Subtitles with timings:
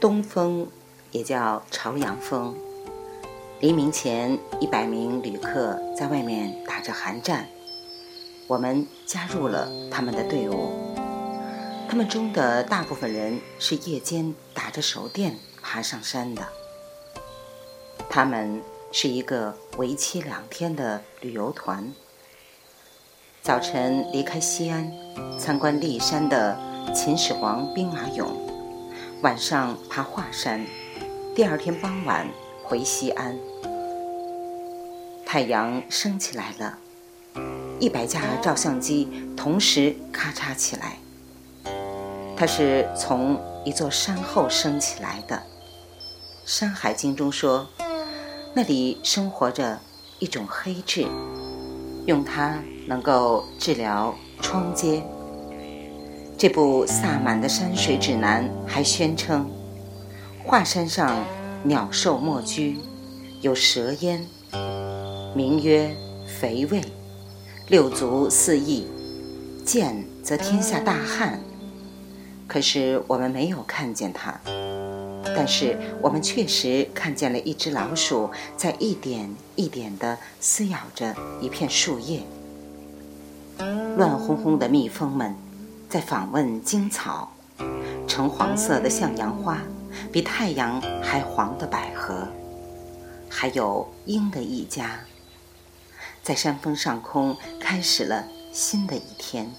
[0.00, 0.68] 东风
[1.10, 2.54] 也叫朝阳风。
[3.58, 7.48] 黎明前，一百名旅客在外面打着寒战，
[8.46, 10.94] 我们加入了他们的队伍。
[11.88, 16.46] 他们中的大部分人是夜间打着手电爬上山的。
[18.08, 21.92] 他们是一个为期两天的旅游团。
[23.42, 24.92] 早晨离开西安，
[25.40, 26.56] 参观骊山的
[26.94, 28.28] 秦始皇兵马俑，
[29.22, 30.64] 晚上爬华山，
[31.34, 32.28] 第二天傍晚
[32.62, 33.36] 回西安。
[35.26, 36.78] 太阳升起来了，
[37.80, 40.98] 一百架照相机同时咔嚓起来。
[42.36, 45.34] 它是从一座山后升起来的，
[46.44, 47.66] 《山海经》中说，
[48.54, 49.80] 那里生活着
[50.20, 51.04] 一种黑痣。
[52.06, 55.02] 用它能够治疗疮疖。
[56.38, 59.50] 这部萨满的山水指南还宣称，
[60.44, 61.24] 华山上
[61.64, 62.78] 鸟兽莫居，
[63.40, 64.24] 有蛇烟，
[65.34, 65.90] 名曰
[66.40, 66.80] 肥胃，
[67.66, 68.86] 六足四翼，
[69.64, 71.40] 见则天下大旱。
[72.46, 74.40] 可是我们没有看见它。
[75.34, 82.22] 但是我们确实看见了一只老鼠在一点一点地撕咬着一片树叶。
[83.96, 85.34] 乱哄哄的蜜蜂们
[85.88, 87.32] 在访问荆草，
[88.06, 89.58] 橙黄色的向阳花，
[90.12, 92.28] 比太阳还黄的百合，
[93.30, 95.00] 还有鹰的一家，
[96.22, 98.22] 在山峰上空开始了
[98.52, 99.50] 新的一天。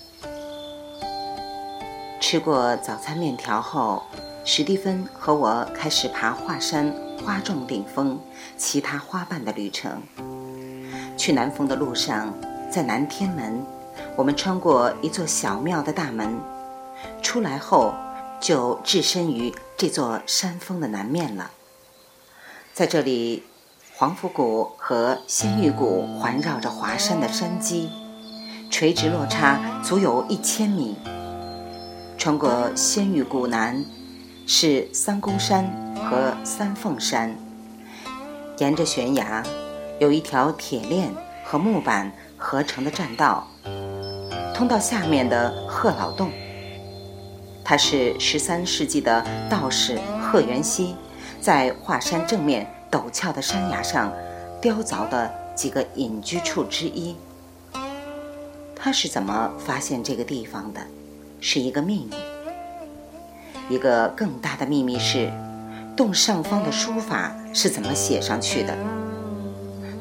[2.20, 4.04] 吃过早餐面条后。
[4.46, 6.92] 史蒂芬和我开始爬华山
[7.24, 8.18] 花重顶峰，
[8.58, 10.02] 其他花瓣的旅程。
[11.18, 12.34] 去南峰的路上，
[12.72, 13.64] 在南天门，
[14.20, 16.42] 我们穿过一座小庙的大门，
[17.22, 17.94] 出来后
[18.42, 21.52] 就置身于这座山峰的南面了。
[22.74, 23.44] 在这里，
[23.96, 27.90] 黄甫谷和仙玉谷环绕着华山的山基，
[28.70, 30.98] 垂直落差足有一千米。
[32.18, 33.86] 穿过仙玉谷南。
[34.46, 37.38] 是三公山和三凤山，
[38.58, 39.44] 沿着悬崖
[40.00, 41.14] 有一条铁链
[41.46, 43.48] 和木板合成的栈道，
[44.60, 46.30] 通到下面的贺老洞。
[47.64, 50.98] 它是十三世纪的道士贺元熙
[51.40, 54.12] 在华山正面陡峭的山崖上
[54.62, 57.16] 雕凿的几个隐居处之一。
[58.76, 60.82] 他是怎么发现这个地方的？
[61.40, 62.18] 是一个秘密。
[63.70, 65.32] 一个更大的秘密是，
[65.96, 68.76] 洞上方的书法是怎么写上去的？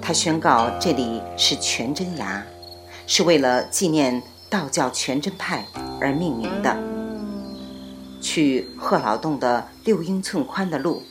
[0.03, 2.43] 他宣告这里是全真崖，
[3.07, 5.67] 是为了纪念道教全真派
[6.01, 6.77] 而命名的。
[8.21, 11.03] 去贺老洞的六英寸宽的路，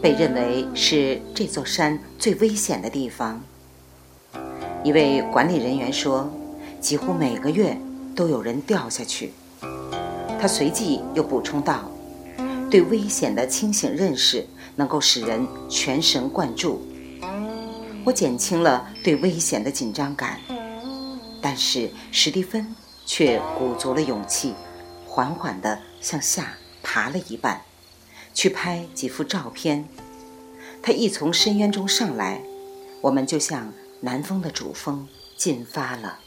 [0.00, 3.40] 被认为是这座山最危险的地方。
[4.82, 6.28] 一位管理人员说，
[6.80, 7.78] 几乎每个月
[8.16, 9.32] 都有人掉下去。
[10.40, 11.88] 他随即又补充道
[12.68, 14.44] ：“对危险的清醒认识
[14.74, 16.82] 能够使人全神贯注。
[18.04, 20.40] 我减轻了对危险的紧张感，
[21.42, 24.54] 但是史蒂芬却鼓足了勇气，
[25.06, 27.62] 缓缓地向下爬了一半，
[28.32, 29.86] 去拍几幅照片。
[30.80, 32.40] 他一从深渊中上来，
[33.02, 36.20] 我们就向南风的主峰进发了。”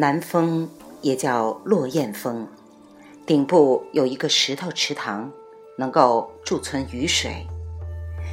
[0.00, 0.66] 南峰
[1.02, 2.48] 也叫落雁峰，
[3.26, 5.30] 顶部有一个石头池塘，
[5.76, 7.46] 能够贮存雨水，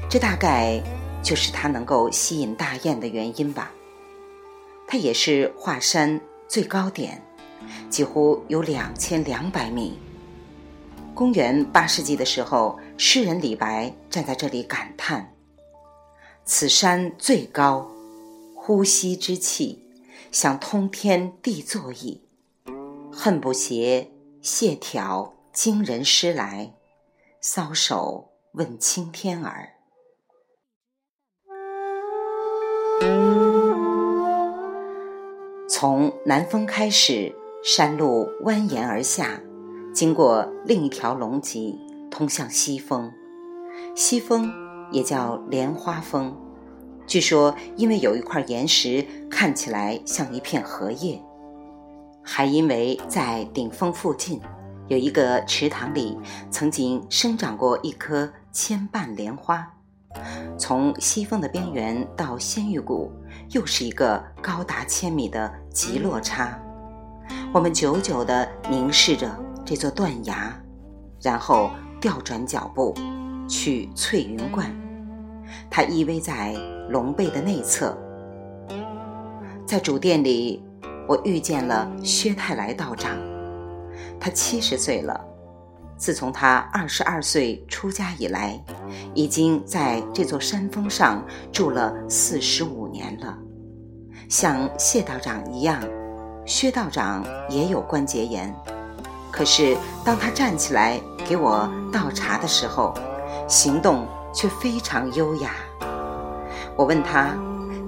[0.10, 0.82] 这大概
[1.22, 3.70] 就是它能够吸引大雁的原因吧。
[4.88, 6.18] 它也是华山
[6.48, 7.22] 最高点，
[7.90, 10.00] 几乎有两千两百米。
[11.14, 15.34] 公元八世纪的时候，诗人李白站在这里感叹
[16.46, 17.86] ：“此山最高，
[18.56, 19.84] 呼吸之气。”
[20.40, 22.22] 想通天地作矣，
[23.12, 26.76] 恨不携谢条惊人诗来，
[27.42, 29.70] 搔首问青天儿。
[35.68, 39.42] 从南峰开始，山路蜿蜒而下，
[39.92, 41.80] 经过另一条龙脊，
[42.12, 43.12] 通向西峰。
[43.96, 44.54] 西峰
[44.92, 46.47] 也叫莲花峰。
[47.08, 51.20] 据说，因为有一块岩石看起来像一片荷叶，
[52.22, 54.42] 还因为在顶峰附近
[54.90, 56.18] 有一个池塘里
[56.52, 59.66] 曾经生长过一棵千瓣莲花，
[60.58, 63.10] 从西峰的边缘到仙玉谷，
[63.52, 66.62] 又是一个高达千米的极落差。
[67.54, 69.34] 我们久久地凝视着
[69.64, 70.54] 这座断崖，
[71.22, 71.72] 然后
[72.02, 72.94] 调转脚步，
[73.48, 74.87] 去翠云观。
[75.70, 76.54] 它依偎在
[76.90, 77.98] 龙背的内侧。
[79.66, 80.64] 在主殿里，
[81.08, 83.18] 我遇见了薛太来道长。
[84.20, 85.20] 他七十岁了，
[85.98, 88.60] 自从他二十二岁出家以来，
[89.14, 93.38] 已经在这座山峰上住了四十五年了。
[94.30, 95.82] 像谢道长一样，
[96.46, 98.54] 薛道长也有关节炎，
[99.32, 102.94] 可是当他站起来给我倒茶的时候，
[103.48, 105.56] 行动却非常优雅。
[106.76, 107.36] 我问他，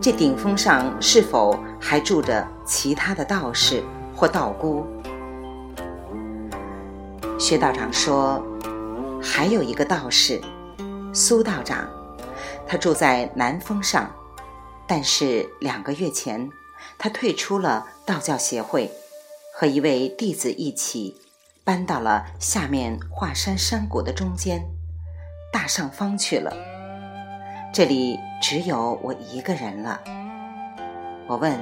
[0.02, 3.84] 这顶峰上是否还住着其他的道士
[4.16, 4.84] 或道姑？
[7.38, 8.44] 薛道长说
[9.22, 10.42] ：“还有一个道士，
[11.14, 11.88] 苏道长，
[12.66, 14.10] 他住在南峰上，
[14.88, 16.50] 但是两个月前，
[16.98, 18.90] 他退出了道教协会，
[19.56, 21.16] 和一位弟子一起
[21.64, 24.66] 搬到了下面华山山谷的中间
[25.52, 26.52] 大上方去了。
[27.74, 30.00] 这里只有我一个人了。
[31.28, 31.58] 我问：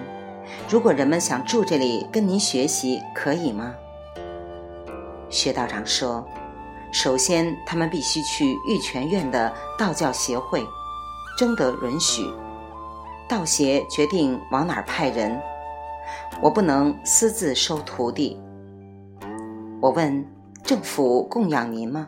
[0.70, 3.74] 如果人们想住这里跟您学习，可以吗？”
[5.30, 6.26] 薛道长说
[6.94, 10.66] ：“首先，他们必须去玉泉院的道教协会，
[11.38, 12.24] 征得允许。
[13.28, 15.38] 道协决定往哪儿派人，
[16.42, 18.40] 我不能私自收徒弟。”
[19.82, 20.26] 我问
[20.64, 22.08] ：“政府供养您吗？”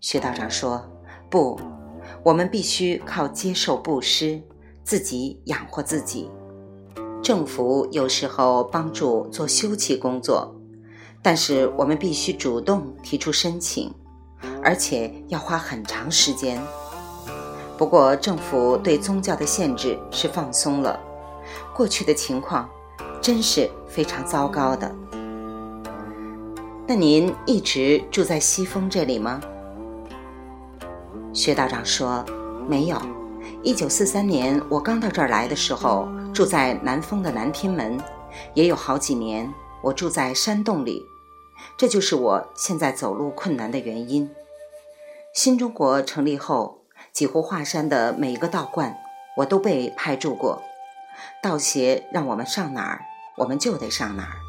[0.00, 0.84] 薛道长说
[1.30, 1.60] ：“不，
[2.22, 4.40] 我们必须靠接受布施，
[4.84, 6.30] 自己养活自己。
[7.22, 10.52] 政府有时候帮助做修葺工作。”
[11.22, 13.92] 但是我们必须主动提出申请，
[14.62, 16.62] 而且要花很长时间。
[17.76, 21.00] 不过政府对宗教的限制是放松了，
[21.74, 22.70] 过去的情况
[23.20, 24.94] 真是非常糟糕的。
[26.86, 29.40] 那您一直住在西峰这里吗？
[31.36, 32.24] 薛道长说
[32.66, 32.98] ：“没有，
[33.62, 38.00] 一九四三年我刚到这儿来的时候，住在南峰的南天门，
[38.54, 39.52] 也有好几年
[39.82, 41.06] 我住在山洞里。”
[41.76, 44.30] 这就是我现在走路困难的原因。
[45.34, 46.78] 新中国成立后，
[47.12, 48.96] 几乎华山的每一个道观，
[49.36, 50.62] 我都被派驻过。
[51.42, 53.02] 道协让我们上哪儿，
[53.36, 54.40] 我们就得上哪儿。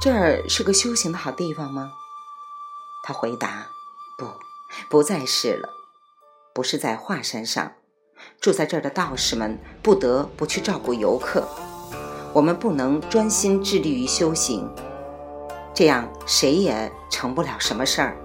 [0.00, 1.92] 这儿是个修行的好地方吗？
[3.04, 3.68] 他回答
[4.18, 4.26] ：“不，
[4.90, 5.68] 不再是了。
[6.54, 7.72] 不是在华山上，
[8.40, 11.46] 住在这儿的道士们不得不去照顾游客。”
[12.34, 14.70] 我们不能专心致力于修行，
[15.72, 18.16] 这样谁也成不了什么事儿。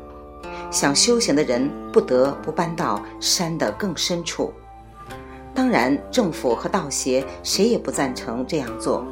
[0.70, 4.54] 想修行的人不得不搬到山的更深处。
[5.56, 9.06] 当然，政府和道协谁也不赞成这样做。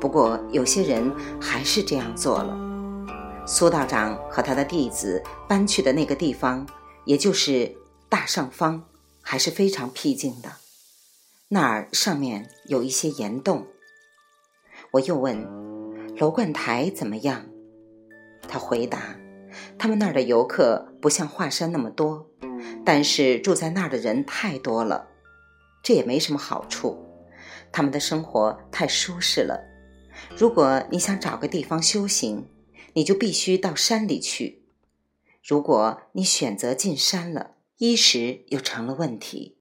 [0.00, 2.58] 不过，有些人还是这样做了。
[3.50, 6.68] 苏道长和他的弟子搬去的那个地方，
[7.06, 7.74] 也就是
[8.06, 8.84] 大上方，
[9.22, 10.50] 还是非常僻静的。
[11.48, 13.66] 那儿上面有一些岩洞。
[14.90, 15.48] 我又问
[16.20, 17.46] ：“楼观台怎么样？”
[18.46, 19.16] 他回答
[19.78, 22.28] ：“他们那儿的游客不像华山那么多，
[22.84, 25.08] 但是住在那儿的人太多了，
[25.82, 27.02] 这也没什么好处。
[27.72, 29.58] 他们的生活太舒适了。
[30.36, 32.46] 如果你想找个地方修行，
[32.94, 34.62] 你就必须到山里去。
[35.42, 39.58] 如果你选择进山了，衣食又成了问题。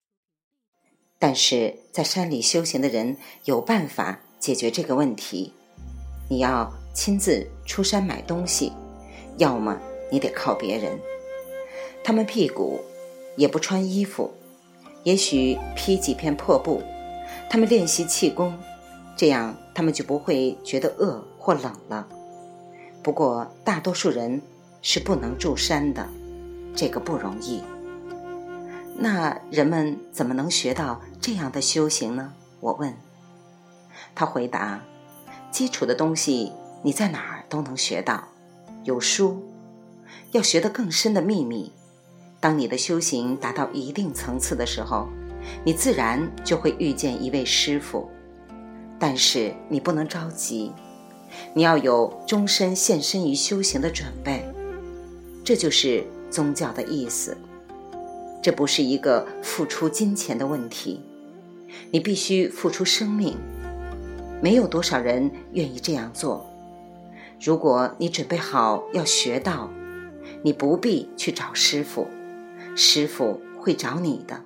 [1.19, 5.51] 但是在山里修行的人有办法。”解决这个问题，
[6.29, 8.72] 你要亲自出山买东西，
[9.39, 9.81] 要么
[10.12, 10.98] 你得靠别人。
[12.03, 12.79] 他们屁股
[13.36, 14.31] 也不穿衣服，
[15.03, 16.84] 也许披几片破布。
[17.50, 18.55] 他们练习气功，
[19.17, 22.07] 这样他们就不会觉得饿或冷了。
[23.08, 24.42] 不过大多数人
[24.82, 26.06] 是不能住山的，
[26.76, 27.64] 这个不容易。
[28.98, 32.34] 那人们怎么能学到这样的修行呢？
[32.60, 32.94] 我问。
[34.14, 34.82] 他回答
[35.52, 36.52] ：“基础的东西
[36.84, 38.26] 你在哪儿都能学到，
[38.84, 39.42] 有书。
[40.34, 41.72] 要学得更深的秘密，
[42.42, 45.08] 当你的修行达到一定层次的时候，
[45.64, 48.10] 你自然就会遇见一位师傅。
[49.00, 50.74] 但是你不能着急，
[51.53, 54.44] 你要有终身献身于修行的准备。
[55.44, 57.38] 这就是宗教的意思。
[58.41, 61.01] 这不是一个付出金钱的问题，
[61.91, 63.36] 你必须付出生命。”
[64.39, 66.46] 没有多少人愿意这样做。
[67.41, 69.70] 如果你准备好要学道，
[70.44, 72.08] 你不必去找师傅，
[72.75, 74.44] 师傅会找你的。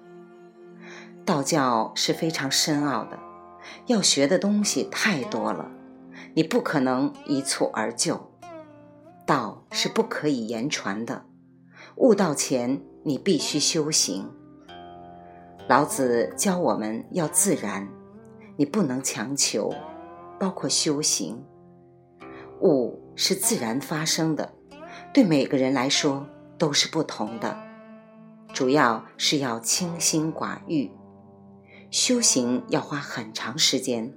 [1.25, 3.19] 道教是非常深奥的，
[3.88, 5.69] 要学的东西太多了，
[6.33, 8.31] 你不可能一蹴而就。
[9.25, 11.25] 道是不可以言传的，
[11.95, 14.29] 悟道前你必须修行。
[15.67, 17.88] 老子教我们要自然，
[18.57, 19.73] 你不能强求，
[20.39, 21.43] 包括修行。
[22.61, 24.53] 悟是自然发生的，
[25.13, 27.57] 对每个人来说都是不同的。
[28.53, 30.91] 主要是要清心寡欲，
[31.89, 34.13] 修行要花很长时间，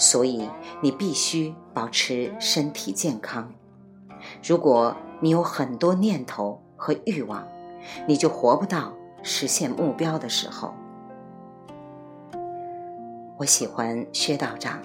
[0.00, 0.48] 所以
[0.80, 3.52] 你必须保持身体健康。
[4.42, 7.46] 如果你有很多念头和欲望，
[8.08, 10.72] 你就活不到实现目标的时候。
[13.36, 14.80] 我喜欢薛道长，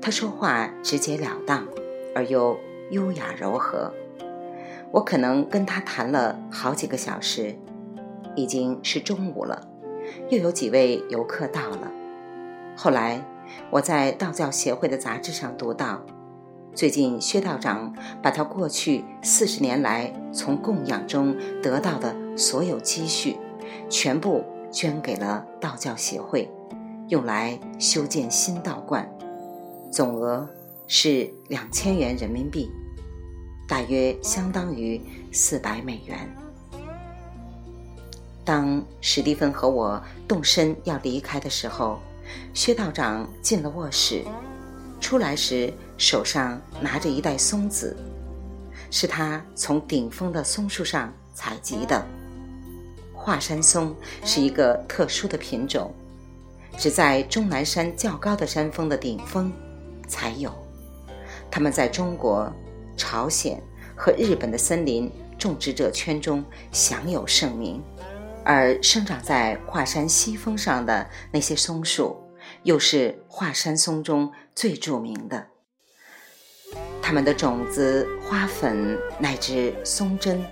[0.00, 1.66] 他说话直截了当，
[2.14, 2.56] 而又
[2.92, 3.92] 优雅柔和。
[4.92, 7.56] 我可能跟他谈了好几个小时，
[8.36, 9.68] 已经是中午了，
[10.30, 11.90] 又有几位游客到了。
[12.76, 13.20] 后来
[13.70, 16.00] 我在道教协会的杂志上读到，
[16.74, 23.36] 最近薛道长把他过去四十年来从供养中得到的所有积蓄，
[23.88, 26.50] 全部捐给了道教协会。
[27.08, 29.10] 用来修建新道观，
[29.90, 30.46] 总额
[30.86, 32.70] 是两千元人民币，
[33.66, 35.00] 大约相当于
[35.32, 36.18] 四百美元。
[38.44, 41.98] 当史蒂芬和我动身要离开的时候，
[42.54, 44.24] 薛道长进了卧室，
[45.00, 47.96] 出来时手上拿着一袋松子，
[48.90, 52.04] 是他从顶峰的松树上采集的。
[53.14, 53.94] 华山松
[54.24, 55.92] 是一个特殊的品种。
[56.76, 59.52] 只在终南山较高的山峰的顶峰
[60.06, 60.52] 才有，
[61.50, 62.52] 它们在中国、
[62.96, 63.60] 朝鲜
[63.96, 67.82] 和日本的森林种植者圈中享有盛名，
[68.44, 72.16] 而生长在华山西峰上的那些松树，
[72.62, 75.46] 又是华山松中最著名的。
[77.02, 80.44] 它们的种子、花粉乃至松针，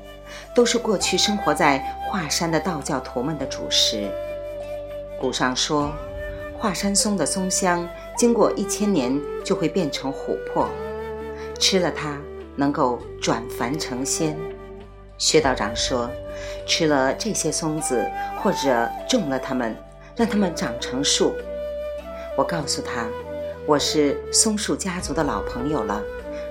[0.55, 1.79] 都是过去生活在
[2.09, 4.11] 华山的道教徒们的主食。
[5.21, 5.93] 古上说。
[6.59, 10.67] 华山松的松香，经过一千年就会变成琥珀，
[11.59, 12.19] 吃了它
[12.57, 14.35] 能够转凡成仙。
[15.19, 16.11] 薛道长说，
[16.67, 18.05] 吃了这些松子，
[18.43, 19.77] 或者种了它们，
[20.15, 21.35] 让它们长成树。
[22.37, 23.07] 我告诉他，
[23.67, 26.03] 我是松树家族的老朋友了，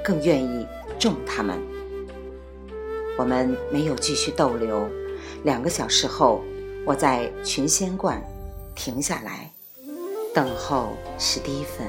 [0.03, 0.65] 更愿意
[0.97, 1.57] 种它们。
[3.17, 4.89] 我们没有继续逗留，
[5.43, 6.41] 两个小时后，
[6.85, 8.21] 我在群仙观
[8.75, 9.51] 停下来。
[10.33, 11.87] 等候史蒂芬。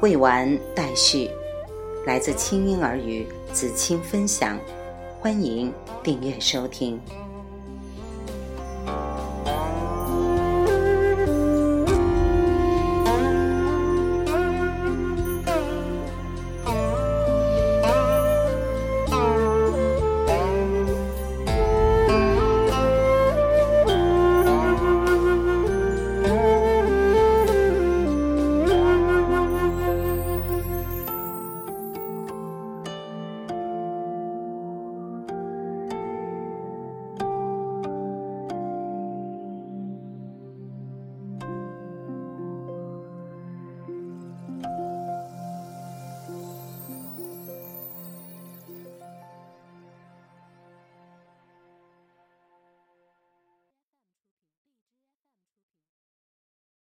[0.00, 1.28] 未完待续，
[2.06, 4.58] 来自清音儿语子清分享，
[5.20, 7.00] 欢迎订阅收听。